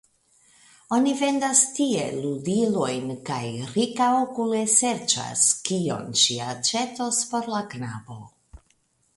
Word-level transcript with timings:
Oni 0.95 1.11
vendas 1.17 1.59
tie 1.79 2.05
ludilojn, 2.23 3.13
kaj 3.29 3.43
Rika 3.75 4.09
okule 4.23 4.63
serĉas, 4.77 5.45
kion 5.69 6.11
ŝi 6.23 6.39
aĉetos 6.49 7.21
por 7.35 7.53
la 7.57 7.65
knabo. 7.77 8.19